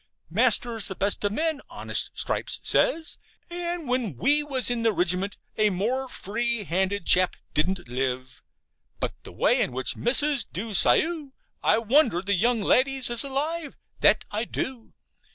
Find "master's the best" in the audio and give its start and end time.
0.31-1.23